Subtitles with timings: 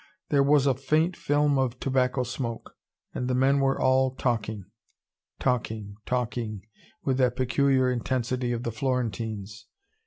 [0.29, 2.75] There was a faint film of tobacco smoke.
[3.13, 4.65] And the men were all talking:
[5.39, 6.63] talking, talking
[7.03, 9.67] with that peculiar intensity of the Florentines.